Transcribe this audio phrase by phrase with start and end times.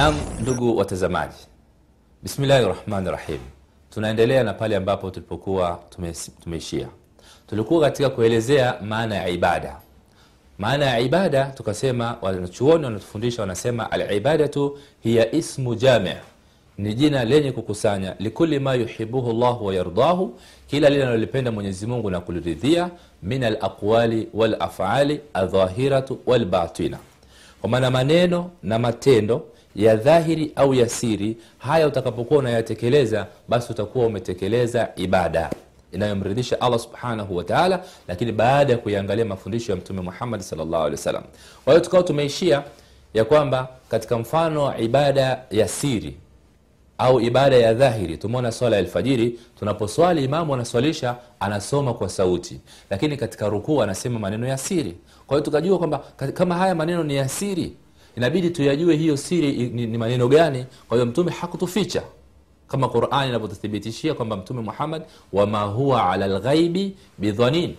[0.00, 1.36] Naam, ndugu watazamaji,
[2.22, 3.38] bismillahi rahmani rahim,
[3.90, 5.80] tunaendelea na pale ambapo tulipokuwa
[6.44, 6.88] tumeishia.
[7.46, 9.76] Tulikuwa katika kuelezea maana ya ibada.
[10.58, 16.10] Maana ya ibada tukasema, wanachuoni wanatufundisha, wanasema alibadatu hiya ismu jami,
[16.78, 18.14] ni jina lenye kukusanya.
[18.18, 22.90] Likuli ma yuhibuhu llahu wayardahu, kila lile analolipenda Mwenyezi Mungu na kuliridhia,
[23.22, 26.98] min alaqwali walafali aldhahiratu walbatina,
[27.60, 31.36] kwa maana maneno na matendo ya dhahiri au ya siri.
[31.58, 35.50] Haya utakapokuwa unayatekeleza, basi utakuwa umetekeleza ibada
[35.92, 40.96] inayomridhisha Allah subhanahu wa ta'ala, lakini baada ya kuiangalia mafundisho ya Mtume Muhammad sallallahu.
[41.64, 42.62] Kwa hiyo tukawa tumeishia
[43.14, 46.16] ya kwamba katika mfano wa ibada ya siri
[46.98, 53.16] au ibada ya dhahiri, tumeona swala ya alfajiri, tunaposwali imamu anaswalisha anasoma kwa sauti, lakini
[53.16, 54.96] katika rukuu anasema maneno ya siri.
[55.26, 55.98] Kwa hiyo tukajua kwamba
[56.34, 57.76] kama haya maneno ni ya siri
[58.16, 60.66] inabidi tuyajue hiyo siri ni, ni maneno gani.
[60.88, 62.02] Kwa hiyo mtume hakutuficha.
[62.68, 65.02] Kama Qur'ani inavyotuthibitishia kwamba mtume Muhammad,
[65.32, 67.74] wama huwa ala lghaibi bidhanin,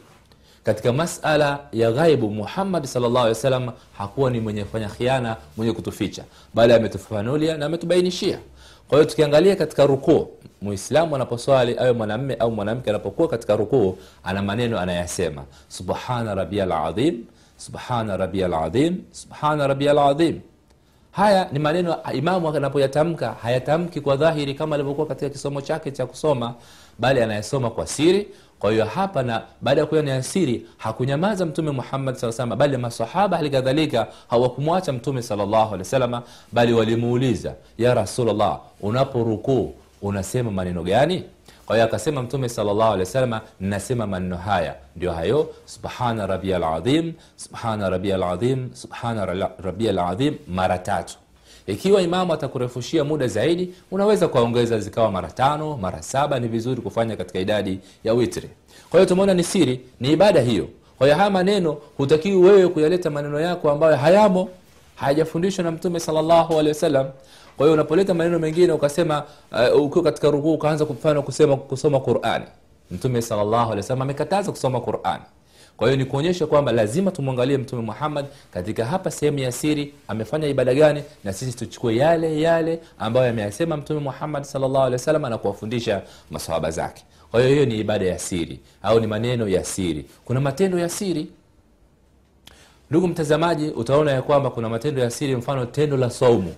[0.64, 6.24] katika masala ya ghaibu Muhammad sallallahu alaihi wasallam hakuwa ni mwenye kufanya khiana, mwenye kutuficha,
[6.54, 8.40] bali ametufafanulia na ametubainishia.
[8.88, 10.28] Kwa hiyo tukiangalia katika rukuu,
[10.62, 17.24] muislamu anaposwali awe mwanamme au mwanamke, anapokuwa katika rukuu ana maneno anayasema, subhana rabbiyal azim
[17.66, 20.40] subhana rabbiyal azim subhana rabbiyal azim.
[21.12, 26.54] Haya ni maneno imamu anapoyatamka hayatamki kwa dhahiri kama alivyokuwa katika kisomo chake cha kusoma,
[27.00, 28.28] bali anayesoma kwa siri.
[28.60, 32.78] Kwa hiyo hapa na baada ya kuwa ni siri, hakunyamaza Mtume Muhammad sallallahu alaihi bali
[32.78, 41.24] masahaba halikadhalika hawakumwacha Mtume sallallahu alaihi wasallam, bali walimuuliza ya Rasulullah, unaporukuu unasema maneno gani?
[41.72, 47.14] Kwa hiyo akasema Mtume sallallahu alaihi wasallam, nasema maneno haya ndio hayo, subhana rabbiyal azim,
[47.36, 49.26] subhana rabbiyal azim, subhana
[49.64, 51.18] rabbiyal azim mara tatu.
[51.68, 56.40] Ikiwa imamu atakurefushia muda zaidi, unaweza kuongeza zikawa mara tano, mara saba.
[56.40, 58.50] Ni vizuri kufanya katika idadi ya witri.
[58.90, 60.68] Kwa hiyo tumeona ni siri, ni ibada hiyo.
[60.98, 64.50] Kwa hiyo haya maneno hutakiwi wewe kuyaleta maneno yako ambayo hayamo,
[64.96, 67.08] hayajafundishwa na Mtume sallallahu alaihi wasallam.
[67.62, 69.24] Kwa hiyo unapoleta maneno mengine ukasema,
[69.74, 72.46] uh, ukiwa katika rukuu ukaanza mfano kusema kusoma Qur'ani,
[72.92, 75.24] Mtume sallallahu alaihi wasallam amekataza kusoma Qur'ani.
[75.78, 80.48] Kwa hiyo ni kuonyesha kwamba lazima tumwangalie Mtume Muhammad katika hapa sehemu ya siri amefanya
[80.48, 85.38] ibada gani, na sisi tuchukue yale yale ambayo ameyasema Mtume Muhammad sallallahu alaihi wasallam na
[85.38, 86.02] kuwafundisha
[86.32, 87.04] maswahaba zake.
[87.32, 90.06] Kwa hiyo hiyo ni ibada ya siri au ni maneno ya siri.
[90.26, 91.28] Kuna matendo ya siri
[92.92, 96.54] Ndugu mtazamaji, utaona ya kwamba kuna matendo ya siri, mfano tendo la saumu.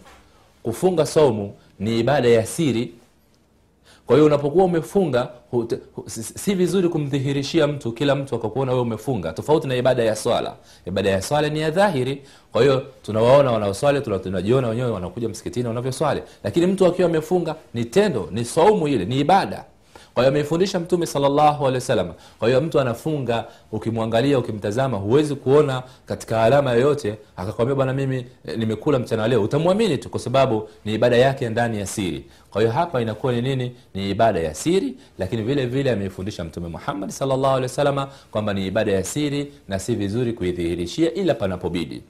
[0.64, 2.94] Kufunga saumu ni ibada ya siri.
[4.06, 9.34] Kwa hiyo unapokuwa umefunga hute, hu, si vizuri kumdhihirishia mtu, kila mtu akakuona wewe umefunga,
[9.34, 10.56] tofauti na ibada ya swala.
[10.86, 12.22] Ibada ya swala ni ya dhahiri.
[12.52, 18.28] Kwa hiyo tunawaona wanaoswali, tunajiona wenyewe wanakuja msikitini wanavyoswali, lakini mtu akiwa amefunga ni tendo,
[18.32, 19.66] ni saumu, ile ni ibada
[20.14, 22.14] kwa hiyo ameifundisha Mtume salllahu alehi wasallam.
[22.40, 28.58] Kwa hiyo mtu anafunga, ukimwangalia ukimtazama, huwezi kuona katika alama yoyote akakwambia bwana, mimi e,
[28.58, 29.44] nimekula mchana leo.
[29.44, 32.26] Utamwamini tu kwa sababu ni ibada yake ndani ya siri.
[32.52, 33.76] Kwa hiyo hapa inakuwa ni nini?
[33.94, 38.68] Ni ibada ya siri, lakini vile vile ameifundisha Mtume Muhammad salllahu alehi wasalama kwamba ni
[38.68, 42.04] ibada ya siri na si vizuri kuidhihirishia ila panapobidi.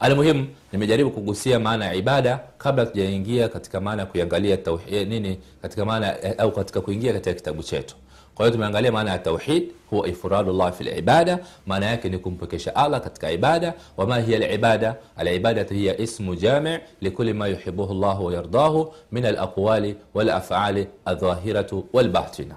[0.00, 5.84] Almuhimu, nimejaribu kugusia maana ya ibada kabla tujaingia katika maana ya kuiangalia tauhid nini, katika
[5.84, 7.96] maana au katika kuingia katika kitabu chetu.
[8.34, 13.00] Kwa hiyo tumeangalia maana ya tauhid, huwa ifradullah fil ibada, maana yake ni kumpekesha Allah
[13.00, 13.74] katika ibada.
[13.96, 19.96] Wama hiya alibada, alibadatu hiya ismu jami' likuli ma yuhibbuhu Allah wa yardahu min alaqwali
[20.14, 22.54] wal af'ali adh-dhahiratu wal batina.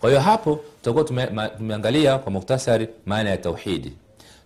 [0.00, 1.04] Kwa hiyo hapo tutakuwa
[1.58, 3.92] tumeangalia kwa muktasari maana ya tauhidi.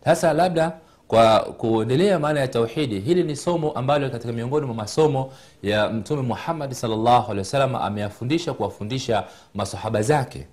[0.04, 0.72] Sasa labda
[1.08, 5.32] kwa kuendelea maana ya tauhidi, hili ni somo ambalo katika miongoni mwa masomo
[5.62, 7.50] ya Mtume Muhammad sallallahu alaihi
[7.80, 9.24] ameyafundisha kuwafundisha
[9.54, 10.46] masahaba zake,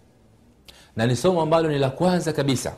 [0.96, 2.76] na ni somo ambalo ni la kwanza kabisa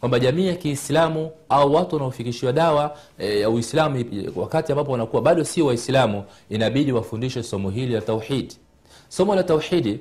[0.00, 4.04] kwamba jamii ya Kiislamu au watu wanaofikishiwa dawa e, ya Uislamu
[4.36, 8.56] wakati ambapo wanakuwa bado si Waislamu, inabidi wafundishe somo hili la tauhidi.
[9.08, 10.00] Somo la tauhidi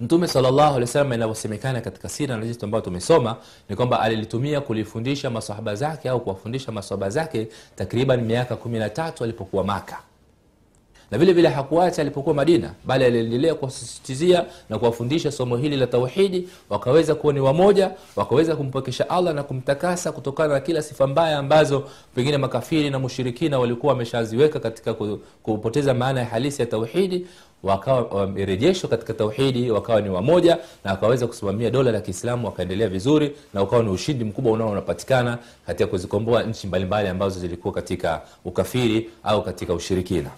[0.00, 3.36] Mtume sallallahu alaihi wasallam inavyosemekana katika sira na jitu ambayo tumesoma
[3.68, 9.98] ni kwamba alilitumia kulifundisha masahaba zake au kuwafundisha masahaba zake takriban miaka 13 alipokuwa Maka,
[11.10, 16.48] na vile vile hakuacha alipokuwa madina bali aliendelea kuwasisitizia na kuwafundisha somo hili la tauhidi
[16.70, 21.84] wakaweza kuwa ni wamoja wakaweza kumpokesha allah na kumtakasa kutokana na kila sifa mbaya ambazo
[22.14, 24.94] pengine makafiri na mushirikina walikuwa wameshaziweka katika
[25.42, 27.26] kupoteza maana ya halisi ya tauhidi.
[27.62, 33.32] Wakawa wamerejeshwa katika tauhidi wakawa ni wamoja na wakaweza kusimamia dola la kiislamu wakaendelea vizuri
[33.54, 39.10] na ukawa ni ushindi mkubwa unao unapatikana katika kuzikomboa nchi mbalimbali ambazo zilikuwa katika ukafiri
[39.24, 40.30] au katika ushirikina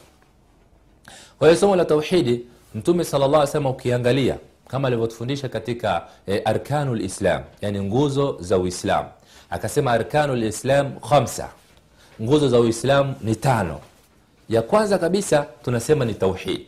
[1.42, 2.40] kwa hiyo somo la tauhidi
[2.74, 4.36] mtume sala llah sema ukiangalia
[4.68, 9.04] kama alivyotufundisha katika eh, arkanu lislam yani nguzo za uislam
[9.50, 11.48] akasema arkanu lislam khamsa.
[12.22, 13.80] Nguzo za uislamu ni tano.
[14.48, 16.66] Ya kwanza kabisa tunasema ni tauhid.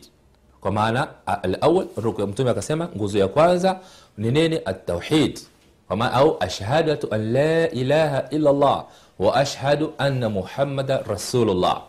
[0.61, 1.87] Kwa maana alawal
[2.27, 3.79] mtume akasema nguzo ya kwanza
[4.17, 4.59] ni nini?
[4.65, 5.39] Atauhid
[5.87, 8.85] Kwa au ashhadatu an la ilaha illa llah
[9.19, 11.81] wa ashhadu anna muhammadan rasulullah.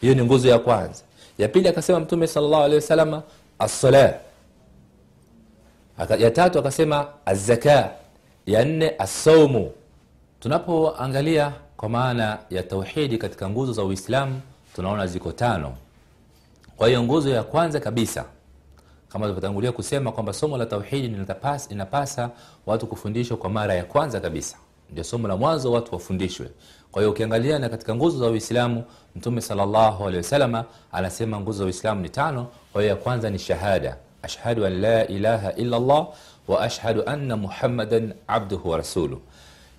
[0.00, 1.02] Hiyo ni nguzo ya kwanza
[1.38, 2.28] ya pili akasema mtume
[2.74, 3.22] wasalama
[3.58, 4.14] assala
[5.98, 7.90] Aka- ya tatu akasema azaka
[8.46, 9.70] ya nne assaumu
[10.40, 14.40] tunapoangalia kwa maana ya tauhidi katika nguzo za uislamu
[14.74, 15.74] tunaona ziko tano.
[16.76, 18.24] Kwa hiyo nguzo ya kwanza kabisa
[19.08, 21.08] kama tulivyotangulia kusema kwamba somo la tauhidi
[21.70, 22.30] inapasa
[22.66, 24.56] watu kufundishwa kwa mara ya kwanza kabisa.
[24.90, 26.50] Ndio somo la mwanzo watu wafundishwe
[26.94, 28.84] kwa hiyo ukiangalia na katika nguzo za uislamu
[29.16, 29.42] mtume
[30.16, 32.46] wasalama anasema nguzo za uislamu ni tano.
[32.72, 33.96] Kwa hiyo ya kwanza ni shahada.
[34.22, 35.78] Ashhadu an la ilaha illa
[36.48, 39.18] wa ashhadu anna muhammadan abduhu wa rasuluh.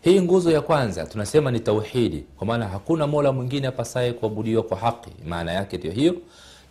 [0.02, 2.26] Hii nguzo ya kwanza tunasema ni tauhidi.
[2.38, 5.12] Kwa maana hakuna mola mwingine apasaye kuabudiwa kwa haki.
[5.28, 6.16] Maana yake ndio hiyo.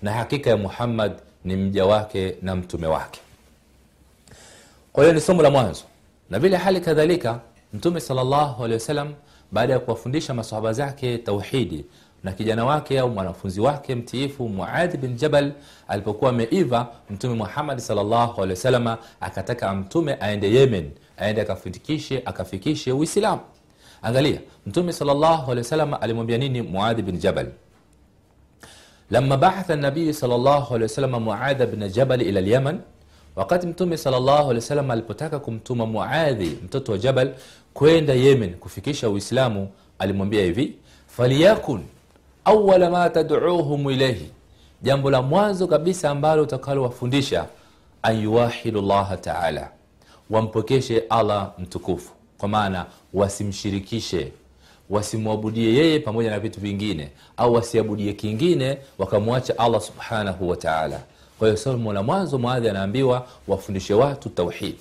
[0.03, 1.13] Na hakika ya muhammad
[1.45, 3.21] ni mja wake na mtume wake.
[4.93, 5.83] Kwa hiyo ni somo la mwanzo.
[6.31, 7.41] Na vile hali kadhalika
[7.73, 8.01] mtume
[8.73, 9.15] wasallam
[9.55, 11.85] baada ya kuwafundisha masahaba zake tauhidi
[12.25, 15.53] na kijana wake au mwanafunzi wake mtiifu muadhi bin jabal
[15.89, 23.41] alipokuwa ameiva mtume muhammadi salllahu alehi wasalama akataka mtume aende yemen aende akafikishe akafikishe uislamu
[24.03, 27.47] angalia mtume salllahu alehi wasalama alimwambia nini muadhi bin jabal
[29.11, 32.81] lama baatha nabiyu salllahu alehi wasalama muadha bna jabal ila lyaman
[33.37, 37.35] wakati mtume wasallam alipotaka kumtuma muadhi mtoto wa jabal
[37.75, 40.75] kwenda yemen kufikisha uislamu alimwambia hivi
[41.07, 41.83] falyakun
[42.45, 44.31] awala ma taduuhum ilaihi
[44.83, 47.47] jambo la mwanzo kabisa ambalo utakalowafundisha
[48.03, 49.71] an yuwahidu llaha taala.
[50.31, 52.13] Wampokeshe allah mtukufu.
[52.39, 54.33] Kwa maana wasimshirikishe
[54.91, 61.01] wasimwabudie yeye pamoja na vitu vingine au wasiabudie kingine wakamwacha allah subhanahu wa taala
[61.39, 64.77] kwa hiyo somo la mwanzo Muadhi anaambiwa wafundishe watu tauhid.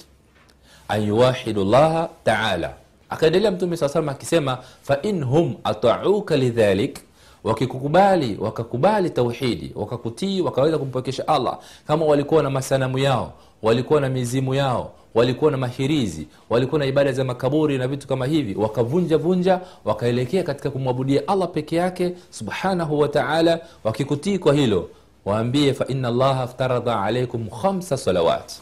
[0.87, 2.73] An yuwahidu llaha taala.
[3.09, 6.99] Akaendelea mtume saa salam akisema fainhum atauka lidhalik
[7.43, 11.59] wakikukubali wakakubali tauhidi wakakutii wakaweza kumpokesha allah.
[11.87, 17.11] Kama walikuwa na masanamu yao walikuwa na mizimu yao walikuwa na mahirizi walikuwa na ibada
[17.11, 22.99] za makaburi na vitu kama hivi wakavunja vunja wakaelekea katika kumwabudia allah peke yake subhanahu
[22.99, 24.89] wa wakikutii kwa hilo
[25.25, 28.53] waambie faina llaha ftaradha alaikum khamsa salawat.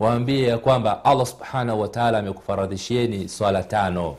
[0.00, 4.16] Waambie ya kwamba allah subhanahu wataala amekufaradhishieni swala tano.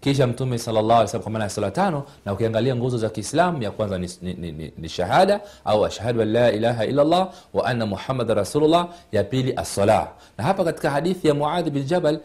[0.00, 4.88] Kisha mtume sala tano na ukiangalia nguzo za kiislamu ya kwanza ni, ni, ni, ni,
[4.88, 10.08] shahada au ashhadu an la ilaha illallah wa anna muhammada rasulullah ya pili assala
[10.38, 12.20] na hapa katika hadithi ya muadhi bin jabal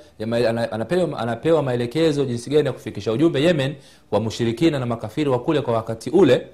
[0.72, 3.76] anapewa, anapewa maelekezo jinsi gani ya kufikisha ujumbe yemen
[4.12, 6.48] wa mushirikina na makafiri wa kule kwa wakati ule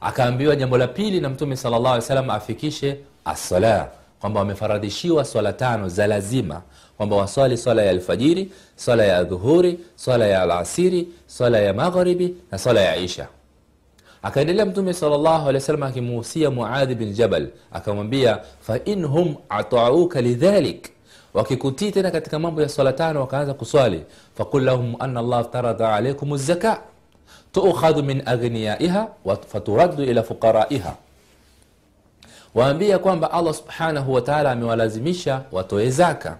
[0.00, 3.88] akaambiwa jambo la pili na mtume salllah alih wasallam afikishe assala
[4.20, 6.62] kwamba wamefaradhishiwa swala tano za lazima
[6.96, 12.58] kwamba waswali swala ya alfajiri swala ya dhuhuri swala ya alasiri swala ya magharibi na
[12.58, 13.28] swala ya isha.
[14.22, 20.88] Akaendelea mtume salllahu alehi wasallam akimuhusia muadhi bin jabal akamwambia fainhum atauka lidhalik.
[21.34, 24.02] Wakikutii tena katika mambo ya swala tano wakaanza kuswali.
[24.38, 26.82] Fakul lahum ana allah ftaradha alaikum zaka
[27.58, 29.08] tuukhadhu min aghniyaiha
[29.48, 30.94] faturaddu ila fuqaraiha.
[32.54, 36.38] Waambia kwamba allah subhanahu wataala amewalazimisha watoe zaka.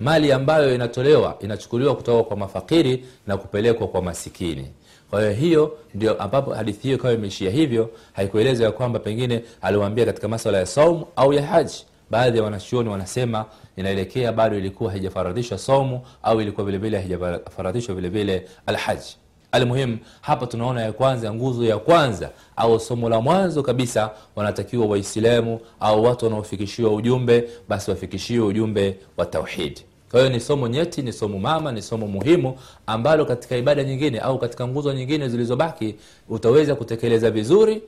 [0.00, 4.68] Mali ambayo inatolewa inachukuliwa kutoka kwa mafakiri na kupelekwa kwa masikini.
[5.10, 10.04] Kwa hiyo hiyo ndio ambapo hadithi hiyo ikawa imeishia hivyo haikueleza ya kwamba pengine aliwaambia
[10.06, 11.84] katika maswala ya saumu au ya haji.
[12.10, 13.44] Baadhi ya wanachuoni wanasema
[13.76, 19.16] inaelekea bado ilikuwa haijafaradhishwa saumu au ilikuwa vilevile haijafaradhishwa vilevile alhaji
[19.52, 25.60] almuhimu hapa tunaona ya kwanza nguzo ya kwanza au somo la mwanzo kabisa wanatakiwa waislamu
[25.80, 31.12] au watu wanaofikishiwa ujumbe basi wafikishiwe ujumbe wa tauhidi kwa hiyo ni somo nyeti ni
[31.12, 35.94] somo mama ni somo muhimu ambalo katika ibada nyingine au katika nguzo nyingine zilizobaki
[36.28, 37.82] utaweza kutekeleza vizuri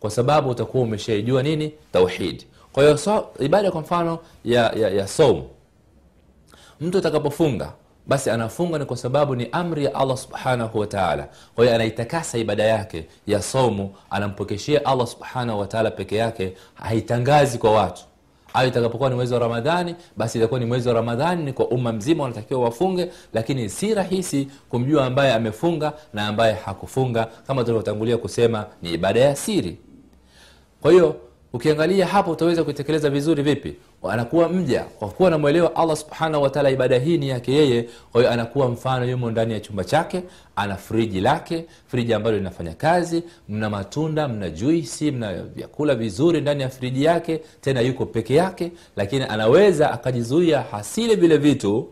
[0.00, 1.72] kwa sababu utakuwa umeshaijua nini?
[1.92, 2.44] Tauhid.
[2.72, 5.46] Kwa hiyo so, ibada kwa mfano ya, ya, ya somo,
[6.80, 7.72] mtu atakapofunga
[8.10, 13.06] basi anafunga ni kwa sababu ni amri ya allah subhanahu wataala kwa anaitakasa ibada yake
[13.26, 18.02] ya somu anampokeshea allah subhanahu wataala peke yake haitangazi kwa watu.
[18.54, 21.92] Au itakapokuwa ni mwezi wa ramadhani basi itakuwa ni mwezi wa ramadhani ni kwa umma
[21.92, 28.66] mzima wanatakiwa wafunge lakini si rahisi kumjua ambaye amefunga na ambaye hakufunga kama tulivyotangulia kusema
[28.82, 29.78] ni ibada ya siri.
[30.82, 31.16] Kwa hiyo
[31.52, 33.76] ukiangalia hapo utaweza kuitekeleza vizuri vipi
[34.08, 37.88] anakuwa mja kwa kuwa anamwelewa allah subhanahu wataala ibada hii ni yake yeye.
[38.12, 40.22] Kwa hiyo anakuwa mfano yumo ndani ya chumba chake
[40.56, 46.62] ana friji lake friji ambalo linafanya kazi mna matunda mna juisi mna vyakula vizuri ndani
[46.62, 51.88] ya friji yake tena yuko peke yake lakini anaweza akajizuia hasile vile vitu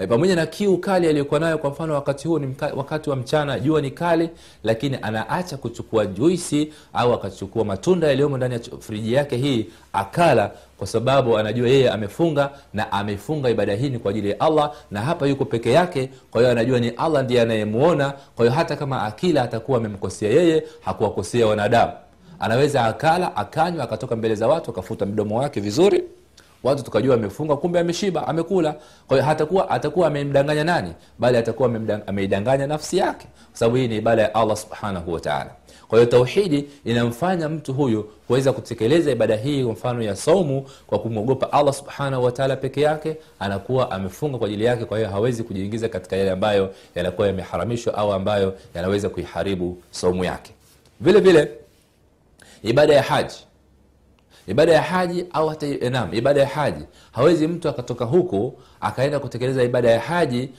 [0.00, 3.16] e, pamoja na kiu kali aliyokuwa nayo kwa mfano wakati huo ni mka, wakati wa
[3.16, 4.30] mchana jua ni kali
[4.64, 10.86] lakini anaacha kuchukua juisi au akachukua matunda yaliyomo ndani ya friji yake hii akala kwa
[10.86, 15.26] sababu anajua yeye amefunga na amefunga ibada hii ni kwa ajili ya allah na hapa
[15.26, 19.42] yuko peke yake kwa hiyo anajua ni allah ndiye anayemuona kwa hiyo hata kama akila
[19.42, 21.92] atakuwa amemkosea yeye hakuwakosea wanadamu.
[22.40, 26.04] Anaweza akala akanywa akatoka mbele za watu akafuta mdomo wake vizuri
[26.62, 28.74] watu tukajua amefunga kumbe ameshiba amekula.
[29.08, 30.92] Kwa hiyo hatakuwa atakuwa amemdanganya nani?
[31.18, 31.70] Bali atakuwa
[32.06, 33.26] ameidanganya nafsi yake.
[33.50, 35.50] Kwa sababu hii ni ibada ya allah subhanahu wataala
[35.90, 40.98] kwa hiyo tauhidi inamfanya mtu huyu kuweza kutekeleza ibada hii kwa mfano ya saumu kwa
[40.98, 45.88] kumwogopa allah subhanahu wataala peke yake anakuwa amefunga kwa ajili yake kwa hiyo hawezi kujiingiza
[45.88, 50.52] katika yale ambayo yanakuwa yameharamishwa au ambayo yanaweza kuiharibu saumu yake.
[51.00, 51.50] Vile vile
[52.62, 53.36] ibada ya haji
[54.50, 56.84] ibada ya haji au hata naam ibada ya haji.
[57.12, 60.50] Hawezi mtu akatoka huku akaenda kutekeleza ibada ya haji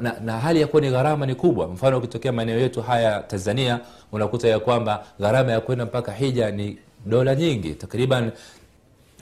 [0.00, 1.68] na, na hali ya kuwa ni gharama ni kubwa.
[1.68, 3.80] Mfano ukitokea maeneo yetu haya tanzania
[4.12, 7.74] unakuta ya kwamba gharama ya kwenda mpaka hija ni dola nyingi.
[7.74, 8.30] Takriban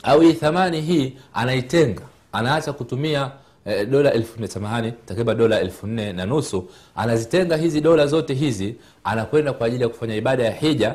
[0.02, 2.02] au hii thamani hii anaitenga.
[2.32, 3.30] Anaacha kutumia
[3.64, 4.12] eh, dola
[4.48, 6.68] samahani takriban dola elfu nne na nusu.
[6.96, 10.94] Anazitenga hizi dola zote hizi anakwenda kwa ajili ya kufanya ibada ya hija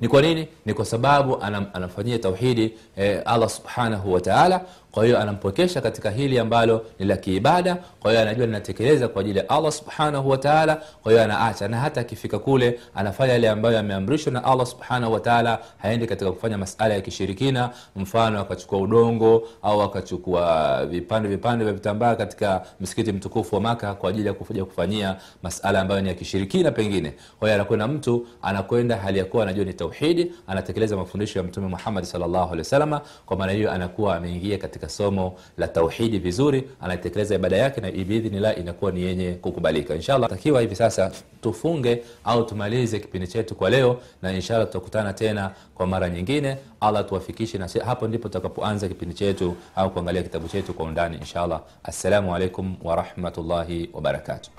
[0.00, 0.48] ni kwa nini?
[0.66, 4.60] Ni kwa sababu anam, anamfanyia tauhidi eh, allah subhanahu wataala
[4.94, 9.38] kwa hiyo anampokesha katika hili ambalo ni la kiibada kwa hiyo anajua linatekeleza kwa ajili
[9.38, 11.68] ya allah subhanahu wataala kwa hiyo anaacha.
[11.68, 16.58] Na hata akifika kule anafanya yale ambayo ameamrishwa na allah subhanahu wataala haendi katika kufanya
[16.58, 23.54] masala ya kishirikina mfano akachukua udongo au akachukua vipande vipande vya vitambaa katika msikiti mtukufu
[23.54, 27.14] wa maka kwa ajili ya kuja kufanyia masala ambayo ni ya kishirikina pengine.
[27.38, 31.66] Kwa hiyo anakwenda mtu anakwenda hali ya kuwa anajua ni tauhidi anatekeleza mafundisho ya mtume
[31.68, 37.34] muhammadi salllahu alehi wasalama kwa maana hiyo anakuwa ameingia katika somo la tauhidi vizuri anatekeleza
[37.34, 39.94] ibada yake na biidhnillah inakuwa ni yenye kukubalika.
[39.94, 41.10] Inshallah takiwa hivi sasa
[41.40, 46.56] tufunge au tumalize kipindi chetu kwa leo na inshallah tutakutana tena kwa mara nyingine.
[46.80, 51.16] Allah tuwafikishe na hapo ndipo tutakapoanza kipindi chetu au kuangalia kitabu chetu kwa undani.
[51.16, 54.50] Inshallah assalamu alaikum warahmatullahi wabarakatuh